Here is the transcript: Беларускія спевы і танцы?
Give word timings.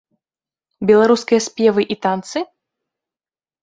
Беларускія 0.91 1.45
спевы 1.49 1.81
і 1.97 2.01
танцы? 2.09 2.47